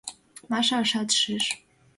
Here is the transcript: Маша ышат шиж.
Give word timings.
Маша 0.49 0.77
ышат 0.83 1.09
шиж. 1.19 1.45